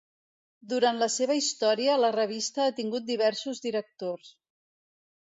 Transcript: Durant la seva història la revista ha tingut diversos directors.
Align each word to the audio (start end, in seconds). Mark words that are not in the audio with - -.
Durant 0.71 1.01
la 1.03 1.09
seva 1.15 1.35
història 1.41 1.99
la 2.05 2.11
revista 2.17 2.65
ha 2.67 2.75
tingut 2.81 3.09
diversos 3.13 3.65
directors. 3.71 4.37